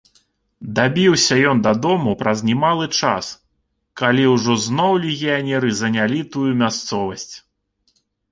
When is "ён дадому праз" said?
1.49-2.39